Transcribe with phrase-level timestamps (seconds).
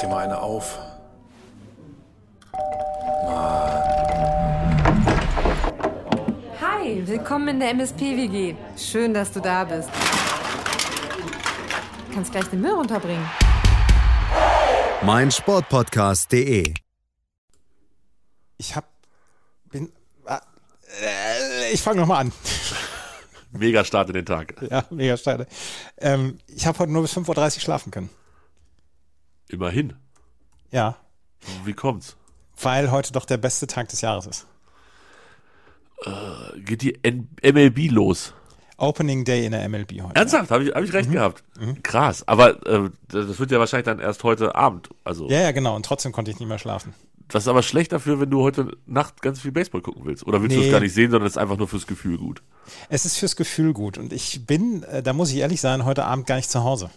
[0.00, 0.78] dir mal eine auf.
[6.60, 8.54] Hi, willkommen in der MSP-WG.
[8.76, 9.88] Schön, dass du da bist.
[12.08, 13.28] Du kannst gleich den Müll runterbringen.
[15.02, 16.74] mein Sportpodcast.de.
[18.56, 18.84] Ich hab.
[19.70, 19.92] bin.
[20.26, 20.40] ah,
[21.02, 22.32] äh, ich fange nochmal an.
[23.52, 24.54] Mega Start in den Tag.
[24.70, 25.46] Ja, mega steil.
[25.98, 28.10] Ähm, ich habe heute nur bis 5.30 Uhr schlafen können.
[29.50, 29.94] Immerhin.
[30.70, 30.96] Ja,
[31.64, 32.16] Wie kommt's?
[32.62, 34.46] weil heute doch der beste Tag des Jahres ist.
[36.64, 38.32] Geht die N MLB los?
[38.78, 40.14] Opening Day in der MLB heute.
[40.16, 40.50] Ernsthaft?
[40.50, 41.44] Habe ich, hab ich recht gehabt?
[41.82, 42.26] Krass.
[42.26, 44.88] Aber äh, das wird ja wahrscheinlich dann erst heute Abend.
[45.04, 45.76] Also, Ja, ja, genau.
[45.76, 46.94] Und trotzdem konnte ich nicht mehr schlafen.
[47.28, 50.26] das ist aber schlecht dafür, wenn du heute Nacht ganz viel Baseball gucken willst.
[50.26, 50.66] Oder willst du Nee.
[50.66, 52.42] es gar nicht sehen, sondern es ist einfach nur fürs Gefühl gut.
[52.88, 53.98] Es ist fürs Gefühl gut.
[53.98, 56.90] Und ich bin, äh, da muss ich ehrlich sein, heute Abend gar nicht zu Hause.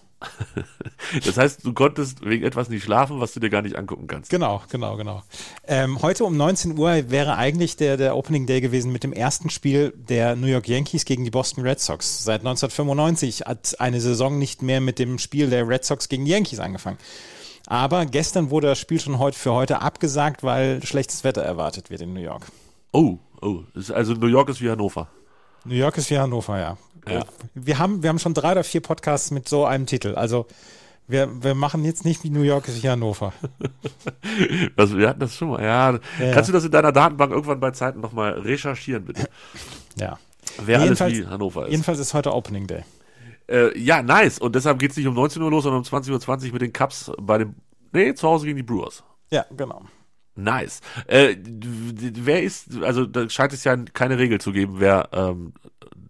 [1.25, 4.29] Das heißt, du konntest wegen etwas nicht schlafen, was du dir gar nicht angucken kannst.
[4.29, 5.23] Genau, genau, genau.
[5.67, 9.49] Ähm, heute um 19 Uhr wäre eigentlich der, der Opening Day gewesen mit dem ersten
[9.49, 12.23] Spiel der New York Yankees gegen die Boston Red Sox.
[12.23, 16.31] Seit 1995 hat eine Saison nicht mehr mit dem Spiel der Red Sox gegen die
[16.31, 16.97] Yankees angefangen.
[17.67, 22.01] Aber gestern wurde das Spiel schon heute für heute abgesagt, weil schlechtes Wetter erwartet wird
[22.01, 22.47] in New York.
[22.91, 23.63] Oh, oh.
[23.93, 25.07] Also New York ist wie Hannover.
[25.65, 26.77] New York ist wie Hannover, ja.
[27.09, 27.25] Ja.
[27.53, 30.15] Wir, haben, wir haben schon drei oder vier Podcasts mit so einem Titel.
[30.15, 30.45] Also
[31.07, 33.33] wir, wir machen jetzt nicht wie New York ist wie Hannover.
[34.75, 35.61] Also, wir hatten das schon mal.
[35.61, 35.91] Ja.
[36.19, 39.29] Ja, Kannst du das in deiner Datenbank irgendwann bei Zeiten nochmal recherchieren, bitte?
[39.95, 40.17] Ja.
[40.65, 41.71] Wer alles Jedenfalls- wie Hannover ist.
[41.71, 42.83] Jedenfalls ist heute Opening Day.
[43.47, 44.39] Äh, ja, nice.
[44.39, 47.11] Und deshalb geht's nicht um 19 Uhr los, sondern um 20.20 Uhr mit den Cups
[47.21, 47.55] bei dem.
[47.91, 49.03] Nee, zu Hause gegen die Brewers.
[49.29, 49.83] Ja, genau.
[50.35, 50.81] Nice.
[51.07, 55.53] Äh, wer ist, also da scheint es ja keine Regel zu geben, wer ähm,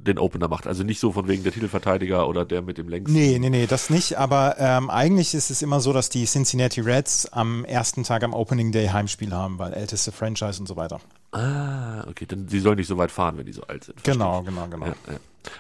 [0.04, 0.68] den Opener macht.
[0.68, 3.14] Also nicht so von wegen der Titelverteidiger oder der mit dem längsten.
[3.14, 4.18] Nee, nee, nee, das nicht.
[4.18, 8.34] Aber ähm, eigentlich ist es immer so, dass die Cincinnati Reds am ersten Tag am
[8.34, 11.00] Opening Day Heimspiel haben, weil älteste Franchise und so weiter.
[11.32, 14.00] Ah, okay, dann sie sollen nicht so weit fahren, wenn die so alt sind.
[14.00, 14.86] Verstehe Genau, genau, genau.
[14.88, 15.18] Ja, ja,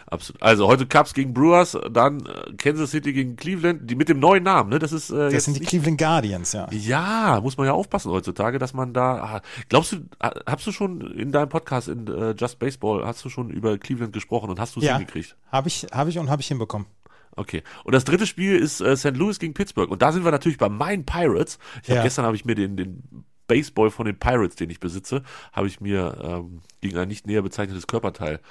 [0.08, 0.42] absolut.
[0.42, 4.44] Also heute Cubs gegen Brewers, dann äh, Kansas City gegen Cleveland, die mit dem neuen
[4.44, 4.80] Namen, ne?
[4.80, 6.68] Das ist äh, Das sind die Cleveland Guardians, ja.
[6.72, 9.16] Ja, muss man ja aufpassen heutzutage, dass man da.
[9.24, 9.98] ah, Glaubst du,
[10.46, 14.14] hast du schon in deinem Podcast in äh, Just Baseball, hast du schon über Cleveland
[14.14, 15.36] gesprochen und hast du es Ja, hingekriegt?
[15.52, 16.88] habe ich, hab ich und habe ich hinbekommen.
[17.36, 17.64] Okay.
[17.84, 19.18] Und das dritte Spiel ist äh, St.
[19.18, 19.90] Louis gegen Pittsburgh.
[19.90, 21.58] Und da sind wir natürlich bei meinen Pirates.
[21.82, 22.04] Ich hab, Ja.
[22.04, 23.04] gestern habe ich mir den, den
[23.48, 27.42] Baseball von den Pirates, den ich besitze, habe ich mir ähm, gegen ein nicht näher
[27.42, 28.44] bezeichnetes Körperteil ge-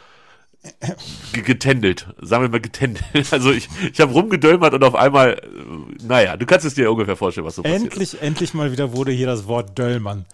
[1.33, 2.07] getändelt.
[2.21, 3.05] Sagen wir mal getändelt.
[3.33, 7.17] Also ich, ich habe rumgedölmert und auf einmal, äh, naja, du kannst es dir ungefähr
[7.17, 7.93] vorstellen, was so passiert ist.
[7.93, 10.27] Endlich, endlich mal wieder wurde hier das Wort Döllmann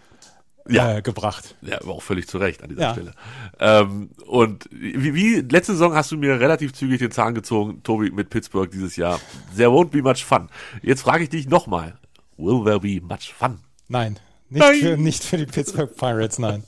[0.68, 0.96] Ja.
[0.96, 1.54] äh, gebracht.
[1.62, 2.92] Ja, aber auch völlig zu Recht an dieser Ja.
[2.92, 3.12] Stelle.
[3.60, 8.10] Ähm, und wie, wie, letzte Saison hast du mir relativ zügig den Zahn gezogen, Tobi,
[8.10, 9.20] mit Pittsburgh dieses Jahr.
[9.56, 10.48] There won't be much fun.
[10.82, 11.96] Jetzt frage ich dich nochmal.
[12.36, 13.58] Will there be much fun?
[13.88, 14.18] Nein,
[14.50, 14.80] nicht, Nein.
[14.80, 16.64] Für, nicht für die Pittsburgh Pirates, nein.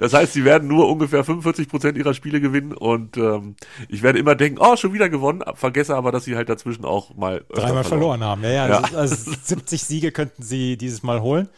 [0.00, 3.56] Das heißt, sie werden nur ungefähr 45 Prozent ihrer Spiele gewinnen und ähm,
[3.88, 7.14] ich werde immer denken, oh, schon wieder gewonnen, vergesse aber, dass sie halt dazwischen auch
[7.14, 8.42] mal Dreimal verloren haben.
[8.42, 8.78] Ja, ja, Ja.
[8.80, 11.48] Ist, also 70 Siege könnten sie dieses Mal holen.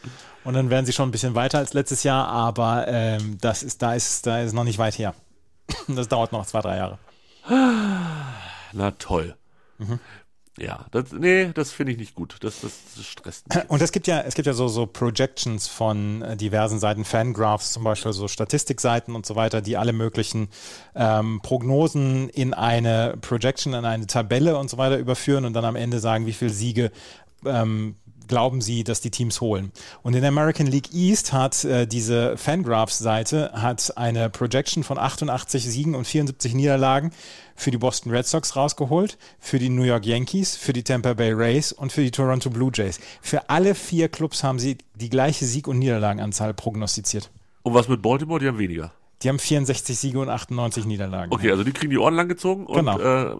[0.44, 3.82] Und dann wären sie schon ein bisschen weiter als letztes Jahr, aber ähm, das ist,
[3.82, 5.14] da ist, da ist noch nicht weit her.
[5.88, 6.98] Das dauert noch zwei, drei Jahre.
[8.72, 9.34] Na toll.
[9.78, 9.98] Mhm.
[10.58, 12.36] Ja, das, nee, das finde ich nicht gut.
[12.40, 13.68] Das, das, das stresst mich.
[13.68, 17.72] Und es gibt ja, es gibt ja so, so Projections von äh, diversen Seiten, Fangraphs
[17.72, 20.48] zum Beispiel, so Statistikseiten und so weiter, die alle möglichen
[20.94, 25.76] ähm, Prognosen in eine Projection, in eine Tabelle und so weiter überführen und dann am
[25.76, 26.90] Ende sagen, wie viele Siege
[27.44, 27.96] ähm,
[28.28, 29.72] glauben sie, dass die Teams holen.
[30.02, 35.64] Und in der American League East hat äh, diese Fangraphs-Seite hat eine Projection von 88
[35.64, 37.12] Siegen und 74 Niederlagen
[37.54, 41.32] für die Boston Red Sox rausgeholt, für die New York Yankees, für die Tampa Bay
[41.32, 43.00] Rays und für die Toronto Blue Jays.
[43.22, 47.30] Für alle vier Clubs haben sie die gleiche Sieg- und Niederlagenanzahl prognostiziert.
[47.62, 48.38] Und was mit Baltimore?
[48.40, 48.92] Die haben weniger.
[49.22, 51.32] Die haben 64 Siege und 98 Niederlagen.
[51.32, 52.98] Okay, also die kriegen die Ohren lang gezogen und Genau.
[52.98, 53.34] äh,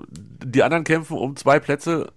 [0.45, 2.11] die anderen kämpfen um zwei Plätze.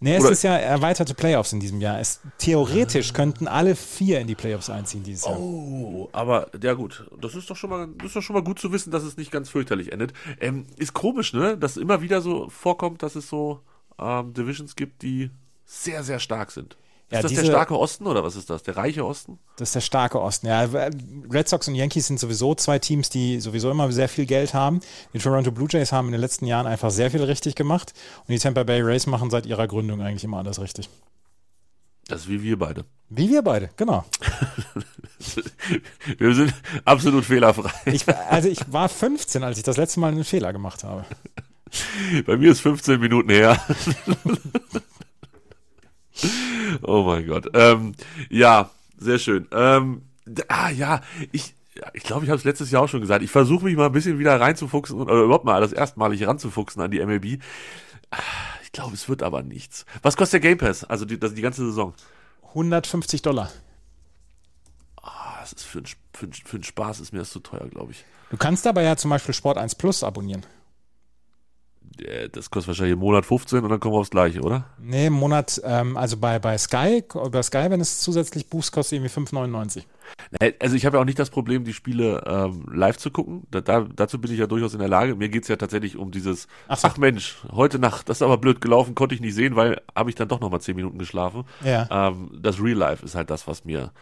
[0.00, 1.98] Nee, es Oder- ist ja erweiterte Playoffs in diesem Jahr.
[2.00, 5.38] Es, theoretisch könnten alle vier in die Playoffs einziehen dieses Jahr.
[5.38, 8.58] Oh, aber ja gut, das ist doch schon mal, das ist doch schon mal gut
[8.58, 10.12] zu wissen, dass es nicht ganz fürchterlich endet.
[10.40, 13.60] Ähm, ist komisch, ne, dass immer wieder so vorkommt, dass es so
[13.98, 15.30] ähm, Divisions gibt, die
[15.64, 16.76] sehr, sehr stark sind.
[17.12, 18.62] Ist Ja, das diese- der starke Osten oder was ist das?
[18.62, 19.38] Der reiche Osten?
[19.58, 20.46] Das ist der starke Osten.
[20.46, 20.62] Ja,
[21.30, 24.80] Red Sox und Yankees sind sowieso zwei Teams, die sowieso immer sehr viel Geld haben.
[25.12, 27.92] Die Toronto Blue Jays haben in den letzten Jahren einfach sehr viel richtig gemacht.
[28.20, 30.88] Und die Tampa Bay Rays machen seit ihrer Gründung eigentlich immer alles richtig.
[32.08, 32.84] Das ist wie wir beide.
[33.10, 34.04] Wie wir beide, genau.
[36.18, 36.52] Wir sind
[36.84, 37.70] absolut fehlerfrei.
[37.84, 41.04] Ich, also ich war 15, als ich das letzte Mal einen Fehler gemacht habe.
[42.26, 43.60] Bei mir ist 15 Minuten her.
[46.82, 47.48] Oh mein Gott.
[47.54, 47.94] Ähm,
[48.30, 49.46] ja, sehr schön.
[49.52, 50.02] Ähm,
[50.48, 51.00] ah ja,
[51.32, 51.54] ich,
[51.94, 53.22] ich glaube, ich habe es letztes Jahr auch schon gesagt.
[53.22, 56.90] Ich versuche mich mal ein bisschen wieder reinzufuchsen oder überhaupt mal das erstmalig ranzufuchsen an
[56.90, 57.42] die MLB.
[58.10, 58.18] Ah,
[58.64, 59.84] Ich glaube, es wird aber nichts.
[60.02, 60.84] Was kostet der Game Pass?
[60.84, 61.94] Also die, das, die ganze Saison?
[62.48, 63.50] 150 Dollar.
[65.02, 67.66] Ah, das ist für, ein, für, ein, für einen Spaß ist mir das zu teuer,
[67.68, 68.04] glaube ich.
[68.30, 70.44] Du kannst aber ja zum Beispiel Sport 1 Plus abonnieren.
[72.00, 74.64] Äh, Das kostet wahrscheinlich im Monat 15 und dann kommen wir aufs Gleiche, oder?
[74.78, 78.98] Nee, im Monat, ähm, also bei, bei Sky, bei Sky, wenn es zusätzlich buchst, kostet
[78.98, 79.84] irgendwie 5,99.
[80.40, 83.46] Äh, Also ich habe ja auch nicht das Problem, die Spiele ähm, live zu gucken.
[83.50, 85.14] Da, da, dazu bin ich ja durchaus in der Lage.
[85.16, 87.00] Mir geht's ja tatsächlich um dieses, Ach ach, so.
[87.00, 90.16] Mensch, heute Nacht, das ist aber blöd gelaufen, konnte ich nicht sehen, weil habe ich
[90.16, 91.44] dann doch nochmal 10 Minuten geschlafen.
[91.64, 91.86] Ja.
[92.08, 93.92] Ähm, das Real Life ist halt das, was mir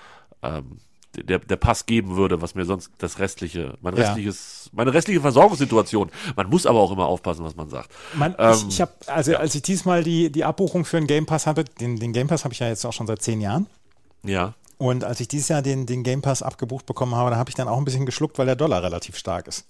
[0.42, 0.78] ähm,
[1.16, 4.04] der, der Pass geben würde, was mir sonst das restliche, mein Ja.
[4.04, 6.10] restliches, meine restliche Versorgungssituation.
[6.36, 7.90] Man muss aber auch immer aufpassen, was man sagt.
[8.14, 11.26] Man, Ähm, ich ich habe, also als ich diesmal die, die Abbuchung für den Game
[11.26, 13.66] Pass hatte, den, den Game Pass habe ich ja jetzt auch schon seit zehn Jahren.
[14.22, 14.54] Ja.
[14.78, 17.54] Und als ich dieses Jahr den, den Game Pass abgebucht bekommen habe, da habe ich
[17.56, 19.66] dann auch ein bisschen geschluckt, weil der Dollar relativ stark ist.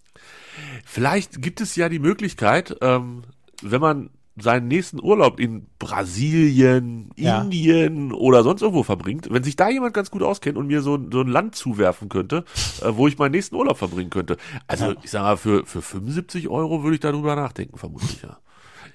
[0.84, 3.25] Vielleicht gibt es ja die Möglichkeit, ähm,
[3.62, 4.10] wenn man
[4.42, 7.42] seinen nächsten Urlaub in Brasilien, Ja.
[7.42, 10.94] Indien oder sonst irgendwo verbringt, wenn sich da jemand ganz gut auskennt und mir so,
[10.96, 12.44] ein- so ein Land zuwerfen könnte,
[12.82, 14.37] äh, wo ich meinen nächsten Urlaub verbringen könnte.
[14.66, 14.94] Also Ja.
[15.02, 18.38] ich sag mal, für, für 75 Euro würde ich darüber nachdenken, vermutlich, ja.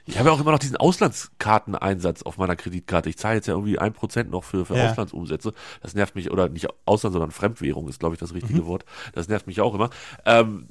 [0.07, 3.09] Ich habe ja auch immer noch diesen Auslandskarteneinsatz auf meiner Kreditkarte.
[3.09, 4.91] Ich zahle jetzt ja irgendwie ein Prozent noch für, für Ja.
[4.91, 5.51] Auslandsumsätze.
[5.81, 8.65] Das nervt mich, oder nicht Ausland, sondern Fremdwährung ist, glaube ich, das richtige Mhm.
[8.67, 8.85] Wort.
[9.13, 9.89] Das nervt mich auch immer.
[10.25, 10.67] Ähm,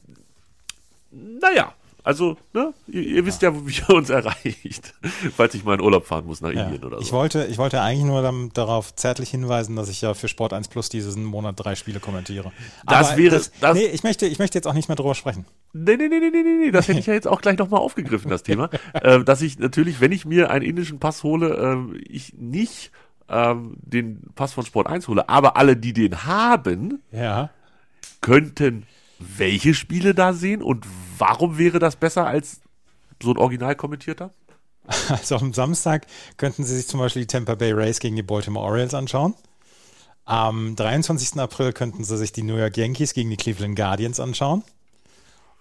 [1.10, 1.72] naja,
[2.04, 4.94] also, ne, ihr, ihr wisst ja, wie ihr uns erreicht,
[5.36, 6.64] falls ich mal in Urlaub fahren muss nach Ja.
[6.64, 7.02] Indien oder so.
[7.02, 10.52] Ich, wollte, ich wollte eigentlich nur dann darauf zärtlich hinweisen, dass ich ja für Sport
[10.52, 12.52] 1 Plus diesen Monat drei Spiele kommentiere.
[12.86, 15.46] Das wäre- das- nee, ich möchte, ich möchte jetzt auch nicht mehr drüber sprechen.
[15.72, 17.80] Nee, nee, nee, nee, nee, nee, nee, das hätte ich ja jetzt auch gleich nochmal
[17.80, 18.70] aufgegriffen, das Thema.
[19.02, 22.92] ähm, dass ich natürlich, wenn ich mir einen indischen Pass hole, ähm, ich nicht
[23.28, 27.48] ähm, den Pass von Sport 1 hole, aber alle, die den haben, Ja.
[28.20, 28.84] könnten
[29.18, 30.84] welche Spiele da sehen und
[31.18, 32.60] warum wäre das besser als
[33.22, 34.30] so ein original kommentierter?
[35.08, 36.06] Also am Samstag
[36.36, 39.34] könnten Sie sich zum Beispiel die Tampa Bay Rays gegen die Baltimore Orioles anschauen.
[40.26, 41.38] Am 23.
[41.38, 44.62] April könnten Sie sich die New York Yankees gegen die Cleveland Guardians anschauen.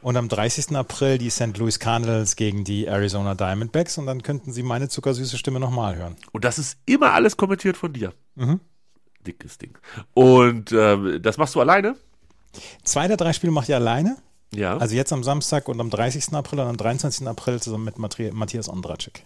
[0.01, 0.75] Und am 30.
[0.75, 1.57] April die St.
[1.57, 3.97] Louis Cardinals gegen die Arizona Diamondbacks.
[3.97, 6.17] Und dann könnten Sie meine zuckersüße Stimme nochmal hören.
[6.33, 8.13] Und das ist immer alles kommentiert von dir.
[9.25, 9.77] Dickes Ding.
[10.13, 11.95] Und ähm, das machst du alleine?
[12.83, 14.17] Zwei der drei Spiele mache ich alleine.
[14.55, 14.77] Ja.
[14.77, 16.33] Also jetzt am Samstag und am 30.
[16.33, 17.27] April und am 23.
[17.27, 19.25] April zusammen mit Matthias Ondracek.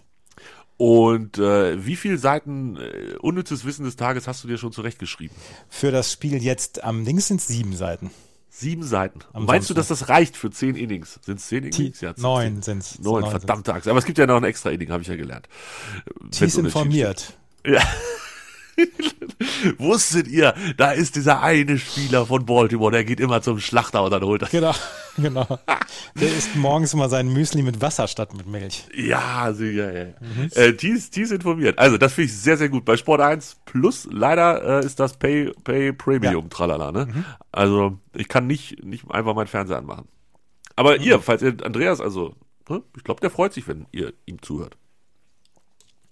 [0.78, 5.36] Und äh, wie viele Seiten äh, unnützes Wissen des Tages hast du dir schon zurechtgeschrieben?
[5.70, 8.12] Für das Spiel jetzt am links sind es sieben Seiten.
[8.50, 9.20] Sieben Seiten.
[9.34, 10.08] Am Meinst du, dass Samstag.
[10.08, 11.20] das reicht für zehn Innings?
[11.24, 11.78] Sind es zehn Innings?
[11.78, 13.00] Die, zehn neun sind es.
[13.00, 13.88] Neun, verdammte Axt.
[13.88, 15.48] Aber es gibt ja noch ein extra Inning, habe ich ja gelernt.
[16.20, 17.34] Wenn's Tief informiert.
[17.66, 17.82] Ja.
[19.78, 24.12] Wusstet ihr, da ist dieser eine Spieler von Baltimore, der geht immer zum Schlachter und
[24.12, 24.50] dann holt er.
[24.50, 24.74] Genau,
[25.18, 25.60] genau.
[26.20, 28.86] Der isst morgens immer sein Müsli mit Wasser statt mit Milch.
[28.96, 30.14] Ja, sicher, ja.
[30.56, 31.80] Äh, Tees, Tees informiert.
[31.80, 32.86] Also, das finde ich sehr, sehr gut.
[32.86, 36.50] Bei Sport 1 Plus, leider äh, ist das Pay, Pay Premium, Ja.
[36.50, 37.26] tralala, ne?
[37.52, 40.08] Also, ich kann nicht, nicht einfach meinen Fernseher anmachen.
[40.76, 42.36] Aber ihr, falls ihr Andreas, also,
[42.70, 44.78] ne, ich glaube, der freut sich, wenn ihr ihm zuhört.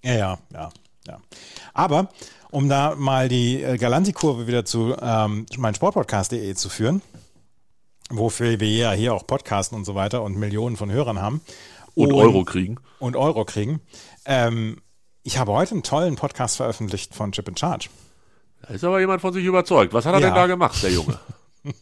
[0.04, 0.70] Ja, ja, ja,
[1.08, 1.20] ja.
[1.74, 2.10] Aber
[2.52, 7.02] um da mal die äh, Galanti-Kurve wieder zu ähm, meinsportpodcast.de zu führen,
[8.10, 11.42] wofür wir ja hier auch podcasten und so weiter und Millionen von Hörern haben.
[11.96, 12.78] Und, Euro kriegen.
[13.00, 13.80] Und Euro kriegen.
[14.26, 14.82] Ähm,
[15.24, 17.90] ich habe heute einen tollen Podcast veröffentlicht von Chip and Charge.
[18.62, 19.94] Da ist aber jemand von sich überzeugt.
[19.94, 20.28] Was hat er Ja.
[20.28, 21.20] denn da gemacht, der Junge?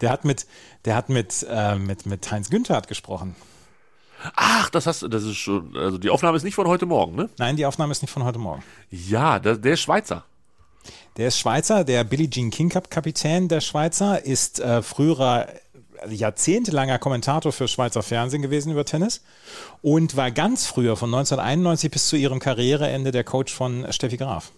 [0.00, 0.46] Der hat mit,
[0.84, 3.36] der hat mit, äh, mit, mit Heinz Günther hat gesprochen.
[4.34, 7.30] Ach, das hast das ist schon, also die Aufnahme ist nicht von heute Morgen, ne?
[7.38, 8.62] Nein, die Aufnahme ist nicht von heute Morgen.
[8.90, 10.24] Ja, der, der ist Schweizer.
[11.16, 15.48] Der ist Schweizer, der Billie Jean King Cup Kapitän der Schweizer, ist äh, früherer,
[16.00, 19.22] also jahrzehntelanger Kommentator für Schweizer Fernsehen gewesen über Tennis
[19.82, 24.52] und war ganz früher von 1991 bis zu ihrem Karriereende der Coach von Steffi Graf.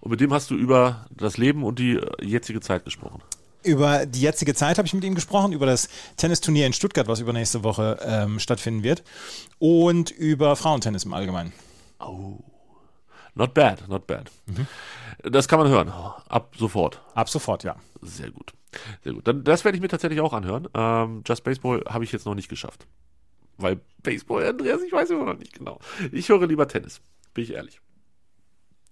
[0.00, 3.20] Und mit dem hast du über das Leben und die äh, jetzige Zeit gesprochen.
[3.62, 7.20] Über die jetzige Zeit habe ich mit ihm gesprochen, über das Tennisturnier in Stuttgart, was
[7.20, 9.02] übernächste Woche ähm, stattfinden wird,
[9.58, 11.52] und über Frauentennis im Allgemeinen.
[13.34, 14.30] Not bad, not bad.
[15.22, 15.88] Das kann man hören.
[15.90, 17.02] Ab sofort.
[17.14, 17.76] Ab sofort, ja.
[18.02, 18.52] Sehr gut.
[19.04, 19.26] Sehr gut.
[19.28, 20.68] Dann, das werde ich mir tatsächlich auch anhören.
[20.74, 22.86] Ähm, Just Baseball habe ich jetzt noch nicht geschafft.
[23.58, 25.78] Weil Baseball, Andreas, ich weiß immer noch nicht genau.
[26.12, 27.00] Ich höre lieber Tennis.
[27.34, 27.80] Bin ich ehrlich.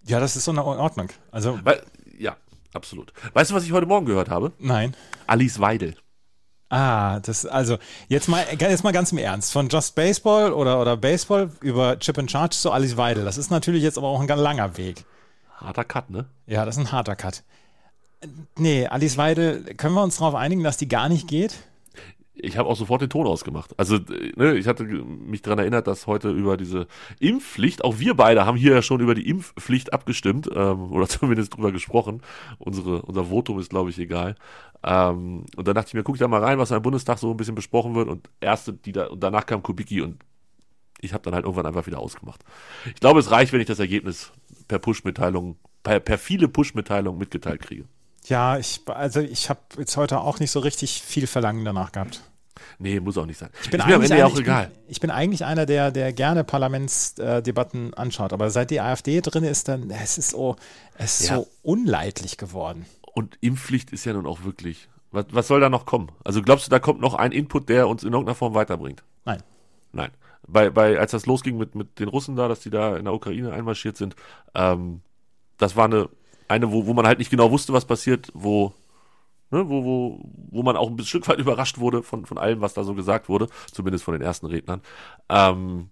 [0.04, 1.08] Ja, das ist so in Ordnung.
[1.30, 1.82] Also, Weil,
[2.18, 2.36] ja,
[2.74, 3.12] absolut.
[3.32, 4.52] Weißt du, was ich heute Morgen gehört habe?
[4.58, 4.94] nein.
[5.26, 5.96] Alice Weidel.
[6.70, 9.52] Ah, das, also, jetzt mal, jetzt mal ganz im Ernst.
[9.52, 13.24] Von Just Baseball oder, oder Baseball über Chip and Charge zu Alice Weidel.
[13.24, 15.04] Das ist natürlich jetzt aber auch ein ganz langer Weg.
[15.56, 16.26] Harter Cut, ne?
[16.46, 17.42] Ja, das ist ein harter Cut.
[18.56, 21.54] Nee, Alice Weide, können wir uns darauf einigen, dass die gar nicht geht?
[22.40, 23.78] Ich habe auch sofort den Ton ausgemacht.
[23.78, 23.98] Also,
[24.36, 26.86] ne, ich hatte mich daran erinnert, dass heute über diese
[27.20, 31.56] Impfpflicht, auch wir beide haben hier ja schon über die Impfpflicht abgestimmt ähm, oder zumindest
[31.56, 32.22] drüber gesprochen.
[32.58, 34.36] Unsere, unser Votum ist, glaube ich, egal.
[34.84, 37.30] Ähm, und dann dachte ich mir, guck ich da mal rein, was im Bundestag so
[37.30, 38.08] ein bisschen besprochen wird.
[38.08, 40.22] Und erste, die da, und danach kam Kubicki und
[41.00, 42.44] ich habe dann halt irgendwann einfach wieder ausgemacht.
[42.86, 44.32] Ich glaube, es reicht, wenn ich das Ergebnis
[44.66, 47.84] per Push-Mitteilung, per, per viele Push-Mitteilungen mitgeteilt kriege.
[48.28, 52.22] Ja, ich, also ich habe jetzt heute auch nicht so richtig viel Verlangen danach gehabt.
[52.78, 53.50] Nee, muss auch nicht sein.
[53.62, 54.64] Ich bin, ist mir am eigentlich Ende auch egal.
[54.64, 58.32] Ich bin, ich bin eigentlich einer, der, der gerne Parlamentsdebatten anschaut.
[58.32, 60.56] Aber seit die AfD drin ist, dann es ist so,
[60.96, 61.36] es ist Ja.
[61.36, 62.86] so unleidlich geworden.
[63.14, 64.88] Und Impfpflicht ist ja nun auch wirklich.
[65.10, 66.10] Was, was soll da noch kommen?
[66.24, 69.02] Also glaubst du, da kommt noch ein Input, der uns in irgendeiner Form weiterbringt?
[69.24, 69.42] Nein.
[69.92, 70.10] Nein.
[70.46, 73.14] Bei, bei, als das losging mit, mit den Russen da, dass die da in der
[73.14, 74.14] Ukraine einmarschiert sind,
[74.54, 75.00] ähm,
[75.56, 76.08] das war eine,
[76.48, 78.72] eine wo, wo man halt nicht genau wusste, was passiert, wo,
[79.50, 82.74] ne, wo, wo, wo man auch ein Stück weit überrascht wurde von, von allem, was
[82.74, 84.82] da so gesagt wurde, zumindest von den ersten Rednern.
[85.28, 85.90] Ähm,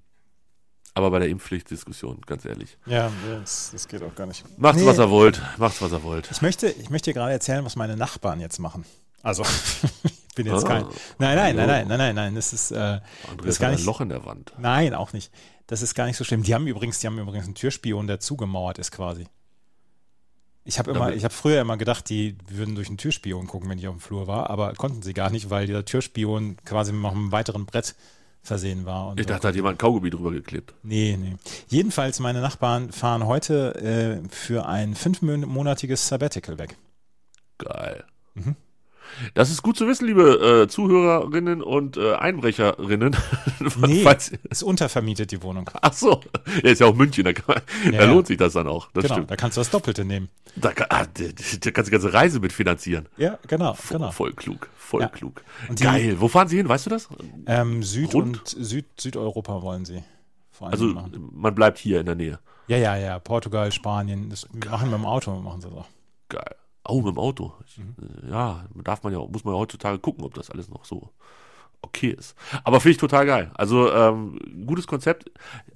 [0.94, 2.78] aber bei der Impfpflichtdiskussion, ganz ehrlich.
[2.86, 4.44] Ja, das, das geht auch gar nicht.
[4.58, 4.86] Macht's, Nee.
[4.86, 5.42] was ihr wollt.
[5.58, 6.30] Macht's, was ihr wollt.
[6.30, 8.86] Ich möchte, ich möchte dir gerade erzählen, was meine Nachbarn jetzt machen.
[9.22, 9.42] Also,
[10.04, 10.68] ich bin jetzt Ah.
[10.68, 10.84] kein.
[11.18, 12.34] Nein, nein, nein, nein, nein, nein, nein.
[12.34, 13.84] Das ist, äh, das Andreas ist gar hat ein nicht.
[13.86, 14.54] Loch in der Wand.
[14.58, 15.30] Nein, auch nicht.
[15.66, 16.42] Das ist gar nicht so schlimm.
[16.44, 19.26] Die haben übrigens, die haben übrigens einen Türspion, der zugemauert ist quasi.
[20.66, 23.78] Ich habe immer, ich habe früher immer gedacht, die würden durch einen Türspion gucken, wenn
[23.78, 27.12] ich auf dem Flur war, aber konnten sie gar nicht, weil dieser Türspion quasi noch
[27.12, 27.94] einem weiteren Brett
[28.42, 29.08] versehen war.
[29.08, 30.74] Und Ich dachte, da hat jemand Kaugummi drüber geklebt.
[30.82, 31.36] Nee, nee.
[31.68, 36.76] Jedenfalls, meine Nachbarn fahren heute äh, für ein fünfmonatiges Sabbatical weg.
[37.58, 38.04] Geil.
[38.34, 38.56] Mhm.
[39.34, 43.16] Das ist gut zu wissen, liebe äh, Zuhörerinnen und äh, Einbrecherinnen.
[43.78, 45.68] Nee, Falls- ist untervermietet, die Wohnung.
[45.82, 46.20] Ach so,
[46.62, 48.04] ja, ist ja auch München, da, kann Ja, da ja.
[48.04, 48.88] lohnt sich das dann auch.
[48.92, 49.30] Das genau, stimmt.
[49.30, 50.28] da kannst du das Doppelte nehmen.
[50.54, 53.08] Da, kann, ah, da, da kannst du die ganze Reise mitfinanzieren.
[53.16, 54.10] Ja, genau, Voll, genau.
[54.12, 55.08] voll klug, voll Ja.
[55.08, 55.42] klug.
[55.70, 56.16] Die- Geil.
[56.20, 57.08] Wo fahren Sie hin, weißt du das?
[57.46, 58.38] Ähm, Süd- Rund?
[58.38, 60.02] und Süd Südeuropa wollen sie
[60.50, 61.28] vor allem Also machen.
[61.32, 62.38] man bleibt hier in der Nähe.
[62.68, 65.84] Ja, ja, ja, Portugal, Spanien, das machen wir im Auto, machen sie doch.
[65.84, 65.95] Geil.
[66.88, 67.52] Oh, mit dem Auto.
[67.66, 67.94] Ich, Mhm.
[68.26, 71.10] äh, Ja, darf man ja, muss man ja heutzutage gucken, ob das alles noch so
[71.82, 72.34] okay ist.
[72.64, 73.50] Aber finde ich total geil.
[73.54, 75.30] Also ähm, gutes Konzept.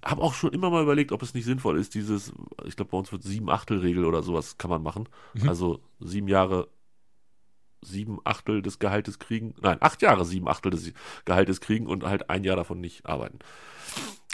[0.04, 2.32] Habe auch schon immer mal überlegt, ob es nicht sinnvoll ist, dieses,
[2.64, 5.08] ich glaube, bei uns wird sieben Achtel Regel oder sowas kann man machen.
[5.34, 5.48] Mhm.
[5.48, 6.68] Also sieben Jahre
[7.82, 9.54] sieben Achtel des Gehaltes kriegen.
[9.62, 10.92] Nein, acht Jahre sieben Achtel des
[11.24, 13.38] Gehaltes kriegen und halt ein Jahr davon nicht arbeiten.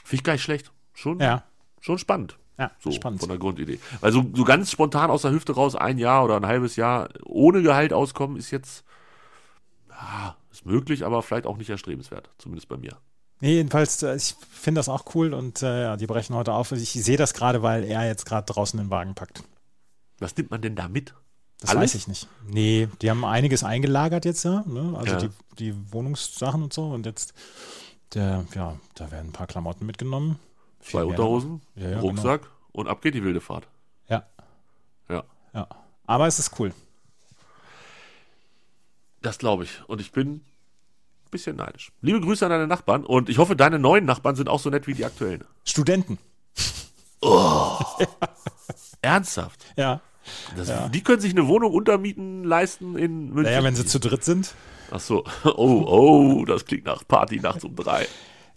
[0.05, 0.73] Finde ich gar nicht schlecht.
[0.95, 1.45] Schon, Ja,
[1.81, 2.39] schon spannend.
[2.59, 3.21] Ja, So, spannend.
[3.21, 3.79] von der Grundidee.
[4.01, 7.63] Weil so, ganz spontan aus der Hüfte raus ein Jahr oder ein halbes Jahr ohne
[7.63, 8.85] Gehalt auskommen, ist jetzt,
[9.91, 12.31] ja, ist möglich, aber vielleicht auch nicht erstrebenswert.
[12.39, 12.97] Zumindest bei mir.
[13.41, 16.73] Nee, jedenfalls, äh, ich finde das auch cool und äh, ja, die brechen heute auf.
[16.73, 19.43] Ich sehe das gerade, weil er jetzt gerade draußen den Wagen packt.
[20.19, 21.15] Was nimmt man denn da mit?
[21.61, 21.83] Das Alles?
[21.83, 22.29] weiß ich nicht.
[22.47, 24.63] Nee, die haben einiges eingelagert jetzt, ja.
[24.67, 24.95] Ne?
[24.97, 25.19] Also Ja.
[25.19, 26.85] Die, die Wohnungssachen und so.
[26.85, 27.35] Und jetzt,
[28.15, 30.39] der, ja, da werden ein paar Klamotten mitgenommen.
[30.91, 31.05] Zwei.
[31.05, 33.67] Unterhosen, Ja, ja, Rucksack und ab geht die wilde Fahrt.
[34.09, 34.25] Ja,
[35.09, 35.67] Ja, ja.
[36.07, 36.73] Aber es ist cool.
[39.23, 39.83] das glaube ich.
[39.89, 41.91] Und ich bin ein bisschen neidisch.
[42.01, 44.87] Liebe Grüße an deine Nachbarn und ich hoffe, deine neuen Nachbarn sind auch so nett
[44.87, 45.45] wie die aktuellen.
[45.65, 46.19] Studenten.
[49.03, 49.65] Ernsthaft.
[49.77, 50.01] Ja.
[50.57, 53.45] Das, Die können sich eine Wohnung untermieten leisten in München.
[53.45, 54.55] Naja, wenn sie zu dritt sind.
[54.91, 55.25] Ach so.
[55.45, 58.07] Oh, oh, das klingt nach Party nachts um drei.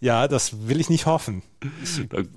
[0.02, 1.42] Ja, das will ich nicht hoffen.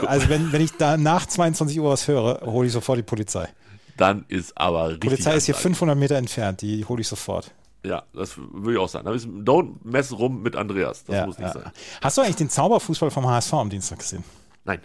[0.06, 3.48] Also wenn, wenn ich da nach 22 Uhr was höre, hole ich sofort die Polizei.
[3.96, 5.00] dann ist aber richtig.
[5.00, 5.68] Die Polizei ist hier Ansage.
[5.74, 7.52] 500 Meter entfernt, die hole ich sofort.
[7.84, 9.06] Ja, das würde ich auch sagen.
[9.06, 11.04] Da ist, don't mess rum mit Andreas.
[11.04, 11.60] Das Ja, muss nicht ja.
[11.62, 11.72] sein.
[12.00, 14.24] Hast du eigentlich den Zauberfußball vom HSV am Dienstag gesehen?
[14.64, 14.80] Nein.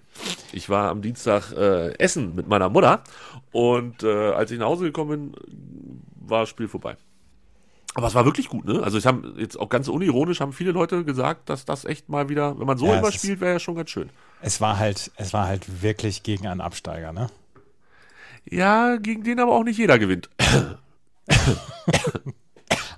[0.51, 3.03] Ich war am Dienstag äh, essen mit meiner Mutter
[3.51, 5.35] und äh, als ich nach Hause gekommen bin,
[6.27, 6.97] war das Spiel vorbei.
[7.97, 8.83] Aber es war wirklich gut, ne?
[8.83, 12.29] Also ich habe jetzt auch ganz unironisch haben viele Leute gesagt, dass das echt mal
[12.29, 14.11] wieder, wenn man so Ja, überspielt, wäre ja schon ganz schön.
[14.39, 17.27] Es war halt, es war halt wirklich gegen einen Absteiger, ne?
[18.49, 20.29] Ja, gegen den aber auch nicht jeder gewinnt.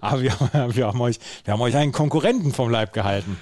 [0.02, 3.38] Aber wir, haben- wir, haben euch, wir haben euch einen Konkurrenten vom Leib gehalten.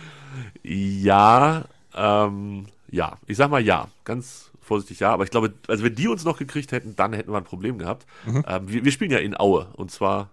[0.64, 5.96] Ja, ähm, ja, ich sag mal ja, ganz vorsichtig ja, aber ich glaube, also wenn
[5.96, 8.06] die uns noch gekriegt hätten, dann hätten wir ein Problem gehabt.
[8.26, 8.44] Mhm.
[8.48, 10.30] Ähm, wir, wir spielen ja in Aue und zwar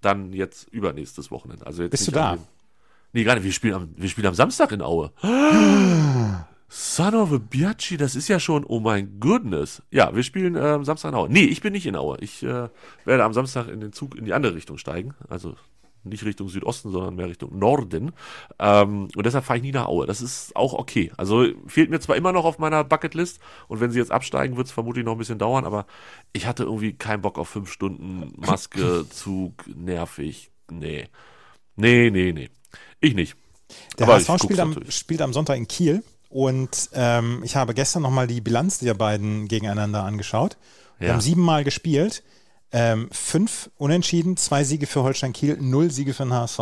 [0.00, 1.66] dann jetzt übernächstes Wochenende.
[1.66, 2.36] Also jetzt Bist du da?
[2.36, 2.44] dem-
[3.14, 5.10] Nee, gar nicht, wir spielen am, wir spielen am Samstag in Aue.
[6.70, 9.82] Son of a Biachi, das ist ja schon, oh mein Goodness.
[9.90, 11.28] Ja, wir spielen äh, am Samstag in Aue.
[11.30, 12.18] Nee, ich bin nicht in Aue.
[12.20, 12.68] Ich äh,
[13.06, 15.14] werde am Samstag in den Zug in die andere Richtung steigen.
[15.30, 15.56] Also
[16.04, 18.12] nicht Richtung Südosten, sondern mehr Richtung Norden.
[18.58, 20.06] Ähm, und deshalb fahre ich nie nach Aue.
[20.06, 21.12] Das ist auch okay.
[21.16, 24.66] Also fehlt mir zwar immer noch auf meiner Bucketlist und wenn sie jetzt absteigen, wird
[24.68, 25.86] es vermutlich noch ein bisschen dauern, aber
[26.32, 30.50] ich hatte irgendwie keinen Bock auf fünf Stunden Maske, Zug, nervig.
[30.70, 31.08] Nee.
[31.76, 32.50] Nee, nee, nee.
[33.00, 33.36] Ich nicht.
[33.98, 38.02] Der Aber HSV spielt am, spielt am Sonntag in Kiel und ähm, ich habe gestern
[38.02, 40.56] nochmal die Bilanz der beiden gegeneinander angeschaut.
[40.98, 41.14] Wir Ja.
[41.14, 42.22] haben siebenmal gespielt,
[42.72, 46.60] ähm, fünf Unentschieden, zwei Siege für Holstein Kiel, null Siege für den HSV.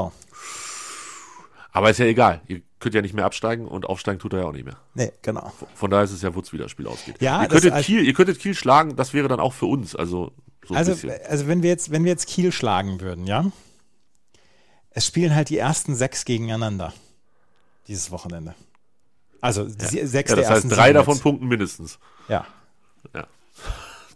[1.73, 2.41] Aber ist ja egal.
[2.47, 4.79] Ihr könnt ja nicht mehr absteigen und aufsteigen tut er ja auch nicht mehr.
[4.95, 5.53] Nee, genau.
[5.75, 7.17] Von daher ist es ja Wutz, wie das Spiel ausgeht.
[7.21, 9.95] Ja, ihr, könntet also- Kiel, ihr könntet Kiel schlagen, das wäre dann auch für uns.
[9.95, 10.33] Also,
[10.67, 10.93] so Also,
[11.29, 13.51] also wenn wir jetzt, wenn wir jetzt Kiel schlagen würden, ja,
[14.91, 16.95] es spielen halt die ersten sechs gegeneinander
[17.89, 18.55] dieses Wochenende.
[19.43, 21.99] Also sie- sechs Ja, der das heißt, ersten drei davon punkten mindestens.
[22.29, 22.47] Ja,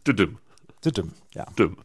[0.06, 0.38] Düdüm.
[0.84, 1.44] Düdüm, ja.
[1.58, 1.76] Dümm.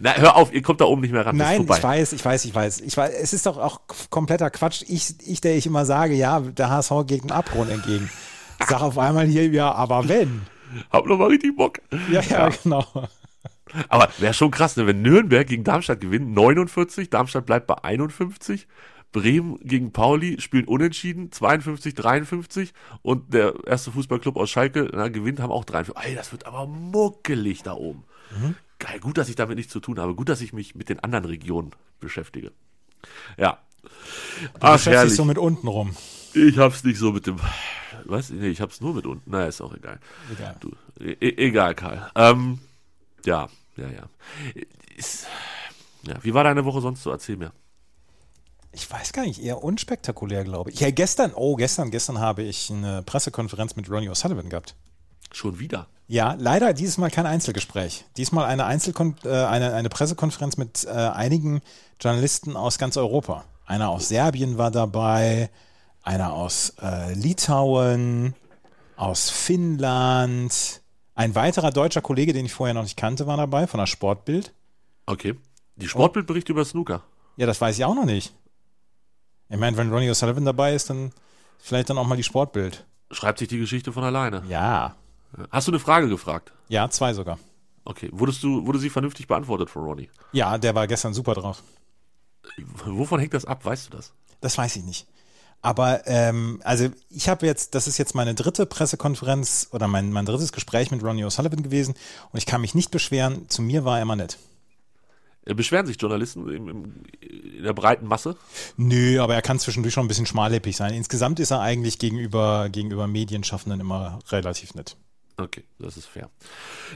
[0.00, 1.36] Na, hör auf, ihr kommt da oben nicht mehr ran.
[1.36, 2.80] Nein, ich weiß, ich weiß, ich weiß.
[2.80, 4.82] Ich weiß, es ist doch auch kompletter Quatsch.
[4.88, 8.10] Ich, ich, der ich immer sage, ja, der HSV geht dem Abgrund entgegen.
[8.68, 10.42] Sag auf einmal hier, ja, aber wenn.
[10.90, 11.80] Hab noch mal richtig Bock.
[12.10, 12.84] Ja, ja, genau.
[13.88, 14.86] Aber wäre schon krass, ne?
[14.86, 18.66] wenn Nürnberg gegen Darmstadt gewinnt, 49, Darmstadt bleibt bei 51,
[19.12, 25.38] Bremen gegen Pauli spielen unentschieden, 52, 53 und der erste Fußballclub aus Schalke na, gewinnt,
[25.40, 26.04] haben auch 53.
[26.04, 28.04] Ey, das wird aber muckelig da oben.
[28.78, 31.00] Geil, gut, dass ich damit nichts zu tun habe, gut, dass ich mich mit den
[31.00, 32.52] anderen Regionen beschäftige.
[33.36, 33.58] Ja.
[33.82, 33.88] Du
[34.60, 35.14] Ach, beschäftigst herrlich.
[35.16, 35.94] so mit unten rum.
[36.34, 37.36] Ich hab's nicht so mit dem.
[38.04, 38.30] Was?
[38.30, 39.30] Nee, ich hab's nur mit unten.
[39.30, 40.00] Naja, ist auch egal.
[40.32, 40.56] Egal.
[40.60, 42.10] Du, e e- egal, Karl.
[42.14, 42.58] Ähm,
[43.26, 44.04] ja, ja, ja.
[44.96, 45.26] Ist,
[46.06, 46.14] ja.
[46.22, 47.10] Wie war deine Woche sonst so?
[47.10, 47.52] Erzähl mir.
[48.72, 50.80] Ich weiß gar nicht, eher unspektakulär, glaube ich.
[50.80, 54.74] Ja, gestern, oh, gestern, gestern habe ich eine Pressekonferenz mit Ronnie O'Sullivan gehabt.
[55.30, 55.86] Schon wieder.
[56.08, 58.04] Ja, leider dieses Mal kein Einzelgespräch.
[58.16, 61.60] Diesmal eine, Einzelkon äh, eine, eine Pressekonferenz mit äh, einigen
[62.00, 63.44] Journalisten aus ganz Europa.
[63.66, 65.50] Einer aus Serbien war dabei,
[66.02, 68.34] einer aus äh, Litauen,
[68.96, 70.82] aus Finnland.
[71.14, 74.52] Ein weiterer deutscher Kollege, den ich vorher noch nicht kannte, war dabei, von der Sportbild.
[75.06, 75.34] Okay.
[75.76, 77.02] Die Sportbildberichte über Snooker.
[77.36, 78.34] Ja, das weiß ich auch noch nicht.
[79.52, 81.12] Ich meine, wenn Ronnie O'Sullivan dabei ist, dann
[81.58, 82.84] vielleicht dann auch mal die Sportbild.
[83.10, 84.42] Schreibt sich die Geschichte von alleine.
[84.48, 84.96] Ja,
[85.50, 86.52] Hast du eine Frage gefragt?
[86.68, 87.38] ja, zwei sogar.
[87.84, 88.10] Okay.
[88.12, 90.08] Wurdest du, wurde sie vernünftig beantwortet von Ronnie?
[90.32, 91.62] Ja, der war gestern super drauf.
[92.84, 93.64] Wovon hängt das ab?
[93.64, 94.12] Weißt du das?
[94.40, 95.06] Das weiß ich nicht.
[95.62, 100.26] Aber ähm, also ich habe jetzt, das ist jetzt meine dritte Pressekonferenz oder mein, mein
[100.26, 101.94] drittes Gespräch mit Ronnie O'Sullivan gewesen
[102.32, 103.48] und ich kann mich nicht beschweren.
[103.48, 104.38] Zu mir war er immer nett.
[105.44, 108.36] Äh, Beschweren sich Journalisten im, im, in der breiten Masse?
[108.76, 110.94] Nö, aber er kann zwischendurch schon ein bisschen schmallippig sein.
[110.94, 114.96] Insgesamt ist er eigentlich gegenüber, gegenüber Medienschaffenden immer relativ nett.
[115.38, 116.30] Okay, das ist fair.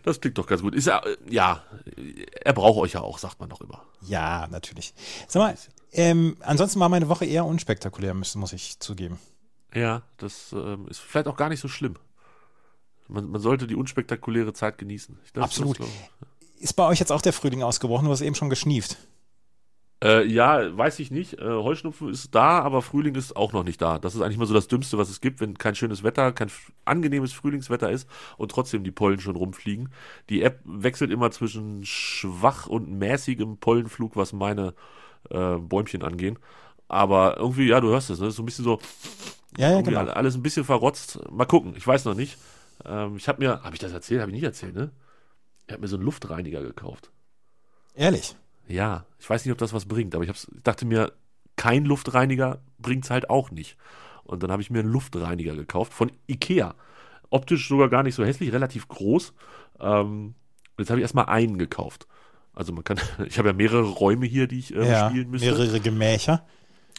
[0.04, 0.74] Das klingt doch ganz gut.
[0.74, 1.62] Ist ja, äh, ja,
[2.42, 3.82] er braucht euch ja auch, sagt man doch immer.
[4.02, 4.94] Ja, natürlich.
[5.26, 5.56] Sag mal,
[5.92, 9.18] ähm, ansonsten war meine Woche eher unspektakulär, muss, muss ich zugeben.
[9.74, 11.94] Ja, das ähm, ist vielleicht auch gar nicht so schlimm.
[13.08, 15.18] Man, man sollte die unspektakuläre Zeit genießen.
[15.24, 15.80] Ich- Das, Absolut.
[15.80, 16.25] Das, glaub
[16.58, 18.06] Ist bei euch jetzt auch der Frühling ausgebrochen?
[18.06, 18.96] Du hast eben schon geschnieft.
[20.04, 21.34] äh, ja, weiß ich nicht.
[21.38, 23.98] Äh, Heuschnupfen ist da, aber Frühling ist auch noch nicht da.
[23.98, 26.50] Das ist eigentlich mal so das Dümmste, was es gibt, wenn kein schönes Wetter, kein
[26.84, 29.88] angenehmes Frühlingswetter ist und trotzdem die Pollen schon rumfliegen.
[30.28, 34.74] Die App wechselt immer zwischen schwach und mäßigem Pollenflug, was meine
[35.30, 36.38] äh, Bäumchen angehen.
[36.88, 38.30] Aber irgendwie, ja, du hörst es, ne?
[38.30, 38.78] So ein bisschen so,
[39.56, 40.00] Ja, ja, genau.
[40.00, 41.18] alle- alles ein bisschen verrotzt.
[41.30, 42.36] Mal gucken, ich weiß noch nicht.
[42.84, 44.20] Ähm, ich habe mir, habe ich das erzählt?
[44.20, 44.90] Habe ich nicht erzählt, ne?
[45.66, 47.10] Ich habe mir so einen Luftreiniger gekauft.
[47.94, 48.36] Ehrlich.
[48.68, 51.12] Ja, ich weiß nicht, ob das was bringt, aber ich, dachte mir,
[51.56, 53.76] kein Luftreiniger bringt's halt auch nicht.
[54.24, 56.74] Und dann habe ich mir einen Luftreiniger gekauft von Ikea.
[57.30, 59.32] Optisch sogar gar nicht so hässlich, relativ groß.
[59.80, 60.34] Ähm,
[60.78, 62.06] jetzt habe ich erstmal einen gekauft.
[62.52, 65.50] Also man kann, ich habe ja mehrere Räume hier, die ich äh, Ja, spielen müsste
[65.50, 66.46] mehrere Gemächer.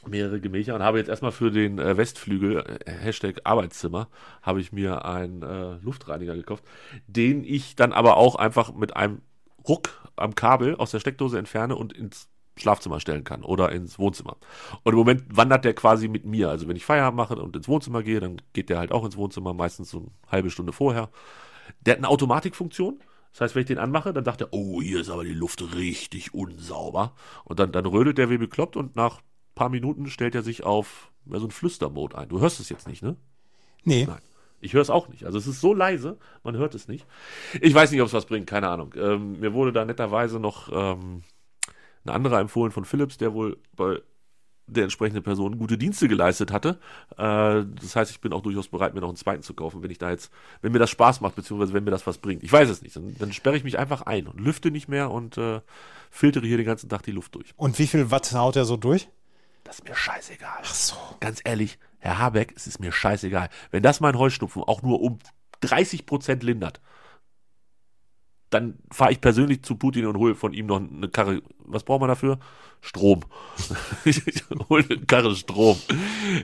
[0.07, 4.07] Mehrere Gemächer und habe jetzt erstmal für den äh, Westflügel, äh, Hashtag Arbeitszimmer,
[4.41, 6.63] habe ich mir einen äh, Luftreiniger gekauft,
[7.07, 9.21] den ich dann aber auch einfach mit einem
[9.67, 14.37] Ruck am Kabel aus der Steckdose entferne und ins Schlafzimmer stellen kann oder ins Wohnzimmer.
[14.83, 16.49] Und im Moment wandert der quasi mit mir.
[16.49, 19.17] Also wenn ich Feierabend mache und ins Wohnzimmer gehe, dann geht der halt auch ins
[19.17, 21.09] Wohnzimmer, meistens so eine halbe Stunde vorher.
[21.81, 22.99] Der hat eine Automatikfunktion.
[23.31, 25.61] Das heißt, wenn ich den anmache, dann sagt er, oh, hier ist aber die Luft
[25.75, 27.13] richtig unsauber.
[27.43, 29.21] Und dann, dann rödelt der wie bekloppt und nach
[29.57, 32.29] paar Minuten stellt er sich auf ja, so einen Flüstermode ein.
[32.29, 33.17] Du hörst es jetzt nicht, ne?
[33.83, 34.05] Nee.
[34.05, 34.21] Nein.
[34.59, 35.25] Ich höre es auch nicht.
[35.25, 37.05] Also es ist so leise, man hört es nicht.
[37.61, 38.93] Ich weiß nicht, ob es was bringt, keine Ahnung.
[38.97, 41.23] Ähm, mir wurde da netterweise noch ähm,
[42.05, 44.01] ein anderer empfohlen von Philips, der wohl bei
[44.67, 46.79] der entsprechende Person gute Dienste geleistet hatte.
[47.17, 49.91] Äh, das heißt, ich bin auch durchaus bereit, mir noch einen zweiten zu kaufen, wenn
[49.91, 52.43] ich da jetzt, wenn mir das Spaß macht, beziehungsweise wenn mir das was bringt.
[52.43, 52.95] Ich weiß es nicht.
[52.95, 55.61] Dann, dann sperre ich mich einfach ein und lüfte nicht mehr und äh,
[56.11, 57.53] filtere hier den ganzen Tag die Luft durch.
[57.55, 59.07] Und wie viel Watt haut er so durch?
[59.67, 60.59] Das ist mir scheißegal.
[60.63, 60.95] Ach so.
[61.19, 63.49] Ganz ehrlich, Herr Habeck, es ist mir scheißegal.
[63.69, 65.19] Wenn das mein Heuschnupfen auch nur um
[65.59, 66.79] 30 Prozent lindert,
[68.49, 71.41] dann fahre ich persönlich zu Putin und hole von ihm noch eine Karre.
[71.65, 72.39] Was braucht man dafür?
[72.79, 73.25] Strom.
[74.05, 74.23] ich
[74.69, 75.77] hole eine Karre Strom.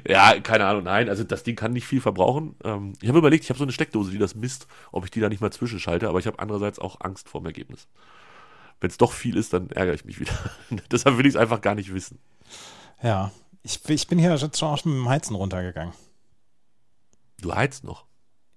[0.06, 1.08] Ja, keine Ahnung, nein.
[1.08, 2.58] Also das Ding kann nicht viel verbrauchen.
[2.66, 5.22] Ähm, ich habe überlegt, ich habe so eine Steckdose, die das misst, ob ich die
[5.22, 7.88] da nicht mal zwischenschalte, aber ich habe andererseits auch Angst vor dem Ergebnis.
[8.82, 10.34] Wenn es doch viel ist, dann ärgere ich mich wieder.
[10.92, 12.20] Deshalb will ich es einfach gar nicht wissen.
[13.04, 13.32] Ja,
[13.64, 15.94] ich, ich bin hier schon auch mit dem Heizen runtergegangen.
[17.42, 18.06] Du heizt noch.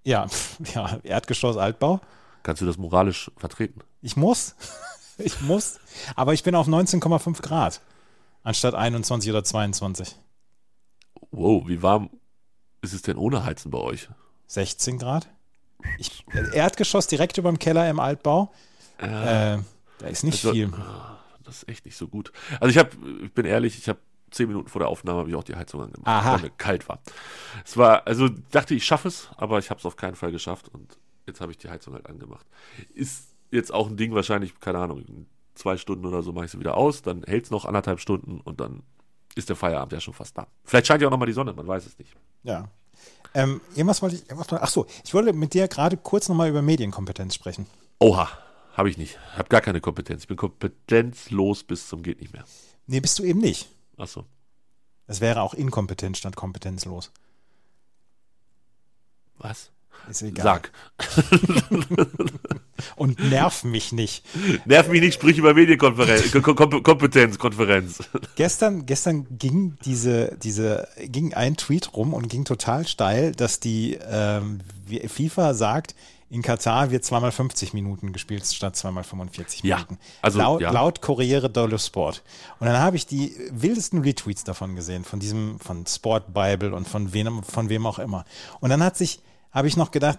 [0.05, 0.29] Ja,
[0.75, 2.01] ja, Erdgeschoss, Altbau.
[2.45, 3.81] Kannst du das moralisch vertreten?
[4.01, 4.55] Ich muss.
[5.19, 5.81] Ich muss.
[6.15, 7.81] Aber ich bin auf 19,5 Grad.
[8.43, 10.15] Anstatt 21 oder 22.
[11.31, 12.11] Wow, wie warm
[12.83, 14.11] ist es denn ohne Heizen bei euch?
[14.49, 15.27] 16 Grad.
[15.97, 18.53] Ich, Erdgeschoss direkt über dem Keller im Altbau.
[18.99, 20.71] Äh, da ist nicht also, viel.
[21.45, 22.31] Das ist echt nicht so gut.
[22.61, 22.91] Also ich habe,
[23.25, 24.01] ich bin ehrlich, ich habe
[24.31, 26.35] zehn Minuten vor der Aufnahme habe ich auch die Heizung angemacht, Aha.
[26.35, 27.01] weil mir kalt war.
[27.65, 30.69] Es war, also dachte ich schaffe es, aber ich habe es auf keinen Fall geschafft
[30.69, 32.47] und jetzt habe ich die Heizung halt angemacht.
[32.95, 36.51] Ist jetzt auch ein Ding wahrscheinlich, keine Ahnung, in zwei Stunden oder so mache ich
[36.51, 38.83] sie wieder aus, dann hält es noch anderthalb Stunden und dann
[39.35, 40.47] ist der Feierabend ja schon fast da.
[40.65, 42.15] Vielleicht scheint ja auch nochmal die Sonne, man weiß es nicht.
[42.43, 42.69] Ja.
[43.35, 46.63] Ähm, irgendwas wollte ich, irgendwas, ach so, ich wollte mit dir gerade kurz nochmal über
[46.63, 47.67] Medienkompetenz sprechen.
[47.99, 48.29] Oha,
[48.75, 49.19] habe ich nicht.
[49.37, 50.23] Habe gar keine Kompetenz.
[50.23, 52.45] Ich bin kompetenzlos bis zum geht nicht mehr.
[52.87, 53.69] Nee, bist du eben nicht.
[53.97, 54.27] Ach so.
[55.07, 57.13] Das wäre auch inkompetent statt kompetenzlos.
[59.39, 59.71] Was?
[60.11, 60.45] Ist egal.
[60.45, 60.73] Sag.
[62.97, 64.25] Und nerv mich nicht.
[64.67, 67.99] Nerv mich nicht, sprich über Medienkonferenz, Kom Kom Kompetenz, Konferenz.
[68.37, 73.99] Gestern, gestern ging diese, diese, ging ein Tweet rum und ging total steil, dass die
[74.09, 74.61] ähm,
[75.09, 75.95] FIFA sagt,
[76.29, 79.99] in Katar wird zweimal 50 Minuten gespielt statt zweimal 45 Ja, Minuten.
[80.23, 80.71] also, laut, ja.
[80.71, 82.23] laut Corriere dello Sport.
[82.59, 86.89] Und dann habe ich die wildesten Retweets davon gesehen, von diesem, von Sport Bible und
[86.89, 88.25] von wem, von wem auch immer.
[88.61, 89.21] Und dann hat sich,
[89.53, 90.19] habe ich noch gedacht,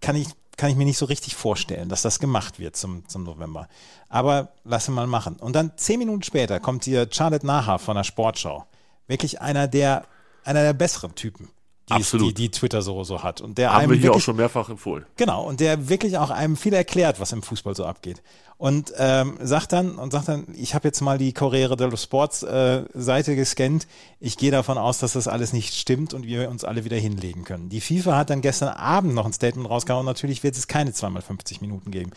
[0.00, 3.22] kann ich, kann ich mir nicht so richtig vorstellen, dass das gemacht wird zum, zum
[3.22, 3.68] November.
[4.08, 5.36] Aber lasse mal machen.
[5.36, 8.66] Und dann zehn Minuten später kommt hier Charlotte Naha von der Sportschau.
[9.06, 10.04] Wirklich einer der,
[10.44, 11.48] einer der besseren Typen,
[11.88, 12.30] die, Absolut.
[12.30, 13.40] die, die Twitter so, so hat.
[13.40, 15.06] Und der Haben wir hier auch wirklich- schon mehrfach empfohlen.
[15.16, 18.22] Genau, und der wirklich auch einem viel erklärt, was im Fußball so abgeht.
[18.58, 22.42] Und ähm, sagt dann, und sagt dann, ich habe jetzt mal die Corriere dello Sports
[22.42, 23.86] äh, Seite gescannt.
[24.18, 27.44] Ich gehe davon aus, dass das alles nicht stimmt und wir uns alle wieder hinlegen
[27.44, 27.68] können.
[27.68, 30.06] Die FIFA hat dann gestern Abend noch ein Statement rausgehauen.
[30.06, 32.12] Natürlich wird es keine zweimal 50 Minuten geben.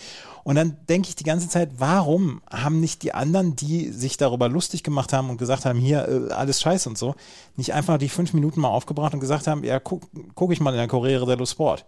[0.46, 4.48] Und dann denke ich die ganze Zeit, warum haben nicht die anderen, die sich darüber
[4.48, 7.16] lustig gemacht haben und gesagt haben, hier äh, alles scheiße und so,
[7.58, 10.04] nicht einfach die fünf Minuten mal aufgebracht und gesagt haben, ja, guck,
[10.36, 11.86] guck ich mal in der Corriere dello Sport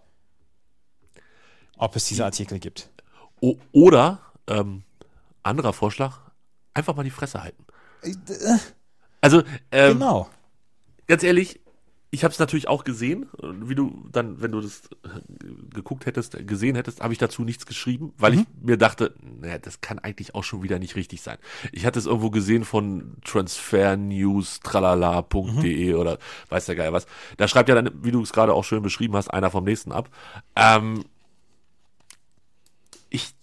[1.82, 2.88] ob es diese Artikel gibt.
[3.40, 4.82] O oder, ähm,
[5.42, 6.18] anderer Vorschlag,
[6.74, 7.64] einfach mal die Fresse halten.
[9.20, 10.28] Also, ähm, genau.
[11.06, 11.60] ganz ehrlich,
[12.14, 13.24] ich habe es natürlich auch gesehen.
[13.40, 15.08] Wie du dann, wenn du das äh,
[15.72, 19.56] geguckt hättest, äh, gesehen hättest, habe ich dazu nichts geschrieben, weil ich mir dachte, naja,
[19.56, 21.38] das kann eigentlich auch schon wieder nicht richtig sein.
[21.72, 26.18] Ich hatte es irgendwo gesehen von transfernews.tralala.de oder
[26.50, 27.06] weiß der Geil was.
[27.38, 29.90] Da schreibt ja dann, wie du es gerade auch schön beschrieben hast, einer vom nächsten
[29.90, 30.10] ab.
[30.54, 31.06] Ähm,
[33.08, 33.34] ich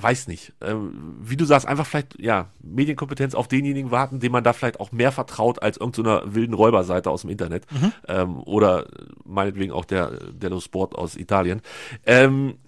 [0.00, 0.52] weiß nicht.
[0.60, 4.80] Ähm, wie du sagst, einfach vielleicht, ja, Medienkompetenz auf denjenigen warten, dem man da vielleicht
[4.80, 7.66] auch mehr vertraut als irgendeiner wilden Räuberseite aus dem Internet.
[8.06, 8.86] Ähm, oder
[9.24, 10.12] meinetwegen auch der,
[10.50, 11.62] No Sport aus Italien.
[12.06, 12.58] Ähm,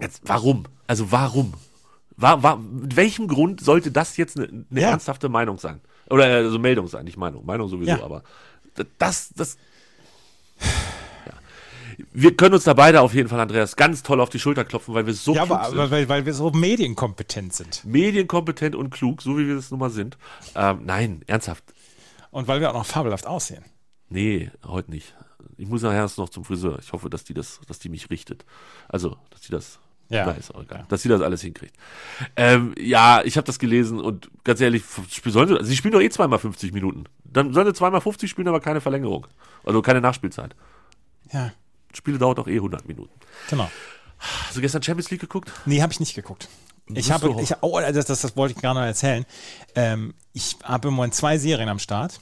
[0.00, 0.64] jetzt, warum?
[0.86, 1.54] Also warum?
[2.16, 4.90] War, war, mit welchem Grund sollte das jetzt eine, eine Ja.
[4.90, 5.80] ernsthafte Meinung sein?
[6.08, 7.44] Oder äh, also Meldung sein, nicht Meinung.
[7.44, 8.02] Meinung sowieso, Ja.
[8.04, 8.22] aber
[8.98, 9.58] das, das,
[12.12, 14.94] wir können uns da beide auf jeden Fall, Andreas, ganz toll auf die Schulter klopfen,
[14.94, 15.90] weil wir so Ja, klug aber, sind.
[15.90, 17.84] weil, weil wir so medienkompetent sind.
[17.84, 20.18] medienkompetent und klug, so wie wir das nun mal sind.
[20.54, 21.64] Ähm, nein, ernsthaft.
[22.30, 23.64] Und weil wir auch noch fabelhaft aussehen.
[24.08, 25.14] Nee, heute nicht.
[25.56, 26.78] Ich muss nachher erst noch zum Friseur.
[26.80, 28.44] Ich hoffe, dass die das, dass die mich richtet.
[28.88, 29.78] Also, dass die das.
[30.08, 30.36] Ja.
[30.54, 30.84] Auch egal.
[30.88, 31.74] Dass sie das alles hinkriegt.
[32.36, 34.84] Ähm, ja, ich habe das gelesen und ganz ehrlich,
[35.24, 37.04] sollen sie, sie spielen doch eh zweimal 50 Minuten.
[37.24, 39.26] Dann sollen sie zweimal 50 spielen, aber keine Verlängerung.
[39.64, 40.54] Also keine Nachspielzeit.
[41.32, 41.52] Ja,
[41.96, 43.12] Spiele dauert doch eh 100 Minuten.
[43.48, 43.70] genau.
[44.18, 45.52] Hast du gestern Champions League geguckt?
[45.66, 46.48] Nee, habe ich nicht geguckt.
[46.94, 49.26] Ich habe, ich, oh, das, das, das wollte ich gerade noch erzählen.
[49.74, 52.20] Ähm, ich habe im Moment zwei Serien am Start.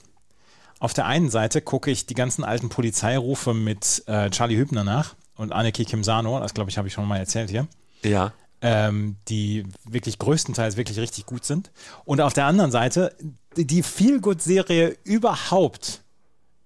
[0.80, 5.14] Auf der einen Seite gucke ich die ganzen alten Polizeirufe mit äh, Charlie Hübner nach
[5.37, 6.40] und Anneke Kimsano.
[6.40, 7.66] Das glaube ich, habe ich schon mal erzählt hier.
[8.02, 8.32] Ja.
[8.62, 11.70] ähm, die wirklich größtenteils wirklich richtig gut sind.
[12.04, 13.14] Und auf der anderen Seite,
[13.56, 16.04] die Feel-Good-Serie überhaupt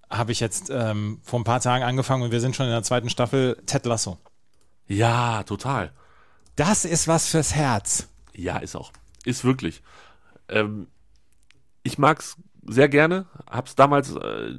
[0.09, 2.83] habe ich jetzt ähm, vor ein paar Tagen angefangen und wir sind schon in der
[2.83, 4.17] zweiten Staffel Ted Lasso.
[4.87, 5.91] Ja, total.
[6.55, 8.07] Das ist was fürs Herz.
[8.33, 8.91] Ja, ist auch.
[9.23, 9.81] Ist wirklich.
[10.49, 10.87] Ähm,
[11.83, 13.25] ich mag's sehr gerne.
[13.49, 14.53] Hab's damals äh,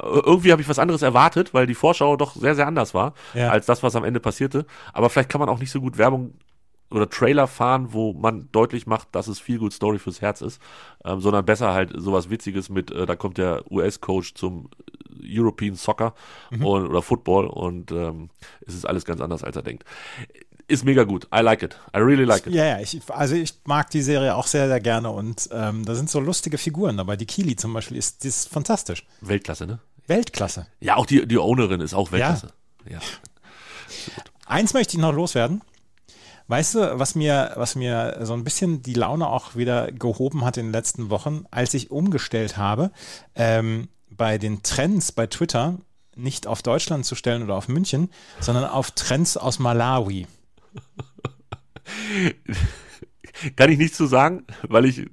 [0.00, 3.50] irgendwie habe ich was anderes erwartet, weil die Vorschau doch sehr sehr anders war Ja.
[3.50, 4.66] als das, was am Ende passierte.
[4.92, 6.34] Aber vielleicht kann man auch nicht so gut Werbung
[6.90, 10.60] oder Trailer fahren, wo man deutlich macht, dass es viel gut Story fürs Herz ist,
[11.04, 14.70] ähm, sondern besser halt sowas Witziges mit, äh, da kommt der US-Coach zum
[15.22, 16.14] European Soccer
[16.50, 18.30] und, oder Football und ähm,
[18.66, 19.84] es ist alles ganz anders, als er denkt.
[20.68, 21.26] Ist mega gut.
[21.34, 21.78] I like it.
[21.96, 22.52] I really like it.
[22.52, 25.94] Ja, ja, ich, also ich mag die Serie auch sehr, sehr gerne und ähm, da
[25.94, 27.16] sind so lustige Figuren dabei.
[27.16, 29.06] Die Kili zum Beispiel ist, die ist fantastisch.
[29.22, 29.78] Weltklasse, ne?
[30.06, 30.66] Weltklasse.
[30.80, 32.52] Ja, auch die, die Ownerin ist auch Weltklasse.
[32.88, 32.98] Ja.
[34.46, 35.62] Eins möchte ich noch loswerden.
[36.48, 40.56] Weißt du, was mir, was mir so ein bisschen die Laune auch wieder gehoben hat
[40.56, 42.90] in den letzten Wochen, als ich umgestellt habe,
[43.34, 45.76] ähm, bei den Trends bei Twitter
[46.16, 50.26] nicht auf Deutschland zu stellen oder auf München, sondern auf Trends aus Malawi.
[53.56, 55.06] Kann ich nichts zu sagen, weil ich,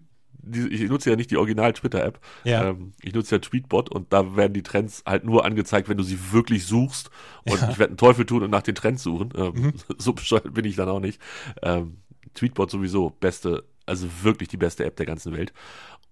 [0.53, 2.19] ich nutze ja nicht die Original-Twitter-App.
[2.43, 2.69] Ja.
[2.69, 6.03] Ähm, ich nutze ja Tweetbot und da werden die Trends halt nur angezeigt, wenn du
[6.03, 7.09] sie wirklich suchst.
[7.45, 9.29] Und ich werde einen Teufel tun und nach den Trends suchen.
[9.35, 9.73] Ähm, Mhm.
[9.97, 11.19] So bescheuert bin ich dann auch nicht.
[11.61, 11.97] Ähm,
[12.33, 15.53] Tweetbot sowieso beste, also wirklich die beste App der ganzen Welt.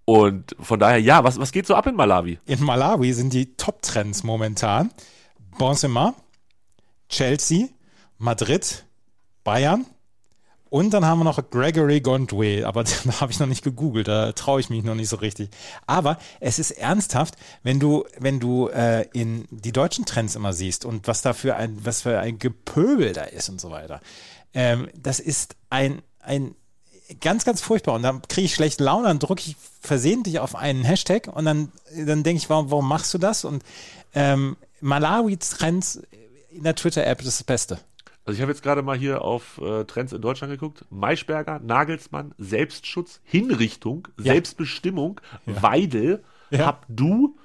[0.06, 2.40] Und von daher, ja, was, was geht so ab in Malawi?
[2.46, 4.92] In Malawi sind die Top-Trends momentan
[5.58, 6.14] Benzema,
[7.10, 7.68] Chelsea,
[8.18, 8.86] Madrid,
[9.44, 9.86] Bayern
[10.74, 14.32] und dann haben wir noch Gregory Gondwe, aber da habe ich noch nicht gegoogelt, da
[14.32, 15.52] traue ich mich noch nicht so richtig.
[15.86, 20.84] Aber es ist ernsthaft, wenn du, wenn du äh, in die deutschen Trends immer siehst
[20.84, 24.02] und was da für ein, was für ein Gepöbel da ist und so weiter.
[24.56, 26.56] Ähm, das ist ein, ein
[27.22, 27.94] ganz, ganz furchtbar.
[27.94, 31.72] Und dann kriege ich schlechte Laune, dann drücke ich versehentlich auf einen Hashtag und dann,
[31.96, 33.46] dann denke ich, warum, warum machst du das?
[33.46, 33.62] Und
[34.16, 36.02] ähm, Malawi-Trends
[36.50, 37.80] in der Twitter-App ist das Beste.
[38.26, 40.86] Also ich habe jetzt gerade mal hier auf äh, Trends in Deutschland geguckt.
[40.90, 46.68] Maischberger, Nagelsmann, Selbstschutz, Hinrichtung, Selbstbestimmung, Weidel, Ja.
[46.68, 47.38] hab du.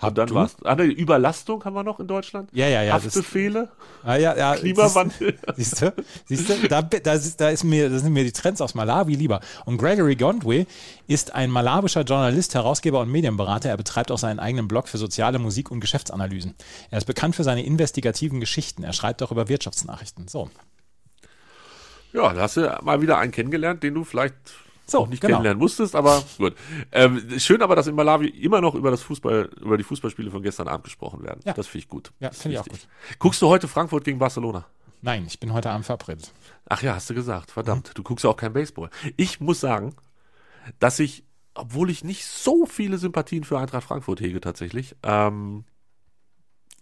[0.00, 0.34] Hab dann du?
[0.34, 0.56] war's.
[0.64, 2.48] Ah, nee, Überlastung haben wir noch in Deutschland.
[2.52, 3.68] Ja, ja, ja, Haftbefehle,
[4.02, 5.38] Ah, ja, ja, Klimawandel.
[5.56, 5.92] Siehst du?
[6.26, 6.68] Siehst du?
[6.68, 9.40] Da, da, ist, da, ist mir, da sind mir die Trends aus Malawi lieber.
[9.66, 10.66] Und Gregory Gondwe
[11.06, 13.68] ist ein malawischer Journalist, Herausgeber und Medienberater.
[13.68, 16.54] Er betreibt auch seinen eigenen Blog für soziale Musik und Geschäftsanalysen.
[16.90, 18.82] Er ist bekannt für seine investigativen Geschichten.
[18.84, 20.28] Er schreibt auch über Wirtschaftsnachrichten.
[20.28, 20.50] So.
[22.12, 24.34] Ja, da hast du mal wieder einen kennengelernt, den du vielleicht
[24.90, 25.34] So, auch nicht genau.
[25.36, 26.54] kennenlernen musstest, aber gut.
[26.92, 30.42] Ähm, schön aber, dass in Malawi immer noch über das Fußball, über die Fußballspiele von
[30.42, 31.40] gestern Abend gesprochen werden.
[31.44, 31.52] Ja.
[31.52, 32.12] Das finde ich gut.
[32.18, 32.88] Ja, finde ich auch wichtig.
[33.18, 34.66] Guckst du heute Frankfurt gegen Barcelona?
[35.02, 36.32] Nein, ich bin heute Abend verabredet.
[36.68, 37.50] Ach ja, hast du gesagt.
[37.52, 37.94] Verdammt, Mhm.
[37.94, 38.90] du guckst ja auch kein Baseball.
[39.16, 39.94] Ich muss sagen,
[40.78, 41.24] dass ich,
[41.54, 45.64] obwohl ich nicht so viele Sympathien für Eintracht Frankfurt hege tatsächlich, ähm,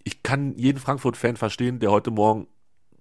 [0.02, 2.48] ich kann jeden Frankfurt-Fan verstehen, der heute Morgen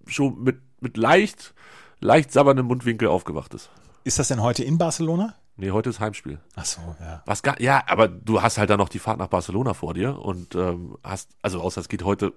[0.06, 1.54] schon mit, mit leicht,
[2.00, 3.70] leicht sabberndem Mundwinkel aufgewacht ist.
[4.08, 5.36] Ist das denn heute in Barcelona?
[5.58, 6.39] Nee, heute ist Heimspiel.
[6.56, 7.22] Ach so, ja.
[7.26, 10.17] Was gar, ja, aber du hast halt dann noch die Fahrt nach Barcelona vor dir
[10.17, 12.32] und ähm, hast, also außer es geht heute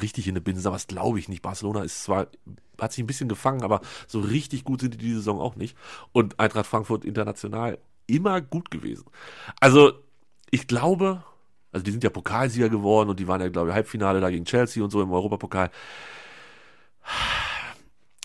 [0.00, 1.42] richtig in eine Binse, aber das glaube ich nicht.
[1.42, 2.28] Barcelona ist zwar,
[2.80, 5.76] hat sich ein bisschen gefangen, aber so richtig gut sind die diese Saison auch nicht.
[6.12, 9.06] Und Eintracht Frankfurt international immer gut gewesen.
[9.58, 9.94] Also,
[10.52, 11.24] ich glaube,
[11.72, 14.44] also die sind ja Pokalsieger geworden und die waren ja, glaube ich, Halbfinale da gegen
[14.44, 15.72] Chelsea und so im Europapokal.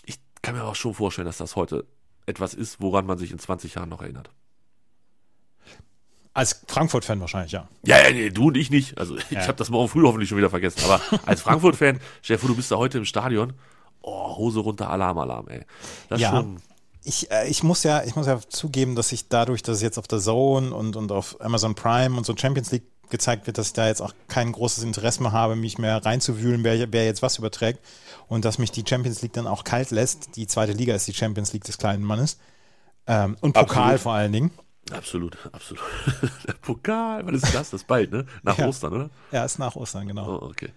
[0.04, 1.84] Ich kann mir auch schon vorstellen, dass das heute
[2.26, 4.30] etwas ist, woran man sich in 20 Jahren noch erinnert.
[6.34, 7.68] Als Frankfurt-Fan wahrscheinlich, ja.
[7.84, 8.96] Ja, ja, nee, du und ich nicht.
[8.96, 9.42] Also ich Ja.
[9.42, 10.80] habe das morgen früh hoffentlich schon wieder vergessen.
[10.84, 13.52] Aber als Frankfurt-Fan, vor, du bist da heute im Stadion.
[14.00, 15.64] Oh, Hose runter, Alarm, Alarm, ey.
[16.08, 16.30] Das Ja.
[16.30, 16.56] schon.
[17.04, 19.98] Ich, äh, ich, muss ja, ich muss ja zugeben, dass ich dadurch, dass es jetzt
[19.98, 23.68] auf der Zone und, und auf Amazon Prime und so Champions League gezeigt wird, dass
[23.68, 27.22] ich da jetzt auch kein großes Interesse mehr habe, mich mehr reinzuwühlen, wer, wer jetzt
[27.22, 27.78] was überträgt.
[28.26, 30.34] Und dass mich die Champions League dann auch kalt lässt.
[30.34, 32.38] Die zweite Liga ist die Champions League des kleinen Mannes.
[33.06, 34.00] Ähm, und Pokal Absolut.
[34.00, 34.50] vor allen Dingen.
[34.90, 35.82] Absolut, absolut.
[36.48, 37.52] Der Pokal, wann ist das?
[37.70, 38.26] Das ist bald, ne?
[38.42, 38.66] Nach Ja.
[38.66, 39.10] Ostern, oder?
[39.30, 40.38] Ja, ist nach Ostern, genau.
[40.40, 40.70] Oh, okay.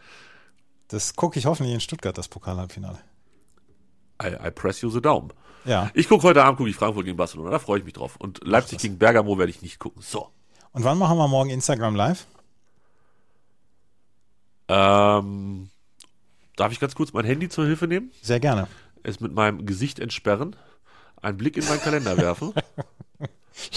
[0.89, 2.99] Das gucke ich hoffentlich in Stuttgart, das Pokal-Halbfinale.
[4.21, 5.31] I, I press you the Daumen.
[5.65, 5.89] Ja.
[5.95, 8.15] Ich gucke heute Abend, gucke ich Frankfurt gegen Barcelona, da freue ich mich drauf.
[8.17, 10.01] Und Leipzig gegen Bergamo werde ich nicht gucken.
[10.01, 10.29] So.
[10.75, 12.27] Und wann machen wir morgen Instagram Live?
[14.67, 15.69] Ähm,
[16.57, 18.11] darf ich ganz kurz mein Handy zur Hilfe nehmen?
[18.21, 18.67] Sehr gerne.
[19.01, 20.53] Es mit meinem Gesicht entsperren,
[21.21, 22.53] einen Blick in meinen Kalender werfen.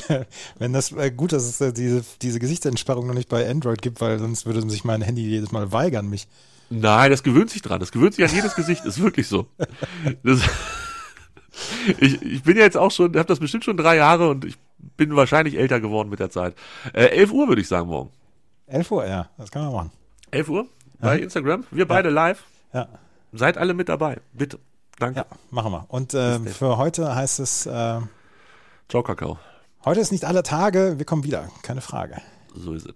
[0.59, 4.01] Wenn das äh, gut, dass es äh, diese, diese Gesichtsentsperrung noch nicht bei Android gibt,
[4.01, 6.27] weil sonst würde sich mein Handy jedes Mal weigern, mich.
[6.69, 7.79] Nein, das gewöhnt sich dran.
[7.79, 8.85] Das gewöhnt sich an jedes Gesicht.
[8.85, 9.47] Ist wirklich so.
[10.25, 10.41] Das,
[12.01, 14.57] ich, ich bin ja jetzt auch schon, habe das bestimmt schon drei Jahre und ich
[14.79, 16.55] bin wahrscheinlich älter geworden mit der Zeit.
[16.93, 18.11] Äh, 11 Uhr würde ich sagen morgen.
[18.67, 19.93] 11 Uhr, ja, das kann man machen.
[20.31, 20.67] 11 Uhr
[21.01, 21.65] bei Instagram.
[21.71, 22.45] Wir beide live.
[22.73, 22.89] Ja,
[23.33, 24.19] Seid alle mit dabei.
[24.33, 24.59] Bitte.
[24.99, 25.21] Danke.
[25.21, 25.85] ja machen wir.
[25.89, 28.01] Und äh, für heute heißt es, äh,
[28.89, 29.39] Ciao, Kakao.
[29.85, 32.17] heute ist nicht alle Tage, wir kommen wieder, keine Frage.
[32.55, 32.95] So ist es.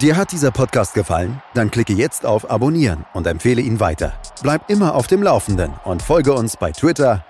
[0.00, 1.42] Dir hat dieser Podcast gefallen?
[1.52, 4.14] Dann klicke jetzt auf Abonnieren und empfehle ihn weiter.
[4.42, 7.24] Bleib immer auf dem Laufenden und folge uns bei Twitter,